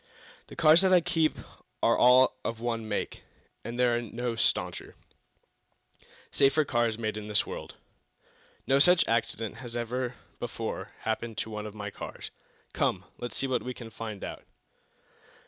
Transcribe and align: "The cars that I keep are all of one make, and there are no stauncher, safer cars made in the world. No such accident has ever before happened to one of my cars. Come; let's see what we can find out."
"The 0.47 0.55
cars 0.55 0.81
that 0.81 0.91
I 0.91 0.99
keep 0.99 1.37
are 1.83 1.95
all 1.95 2.39
of 2.43 2.59
one 2.59 2.89
make, 2.89 3.21
and 3.63 3.79
there 3.79 3.95
are 3.95 4.01
no 4.01 4.33
stauncher, 4.35 4.95
safer 6.31 6.65
cars 6.65 6.97
made 6.97 7.17
in 7.17 7.27
the 7.27 7.43
world. 7.45 7.75
No 8.65 8.79
such 8.79 9.07
accident 9.07 9.57
has 9.57 9.77
ever 9.77 10.15
before 10.39 10.91
happened 11.01 11.37
to 11.37 11.51
one 11.51 11.67
of 11.67 11.75
my 11.75 11.91
cars. 11.91 12.31
Come; 12.73 13.05
let's 13.19 13.37
see 13.37 13.45
what 13.45 13.61
we 13.61 13.75
can 13.75 13.91
find 13.91 14.23
out." 14.23 14.43